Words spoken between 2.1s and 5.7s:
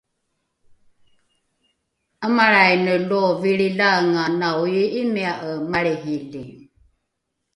’amalraine lo vilrilaenga naoii’imia’e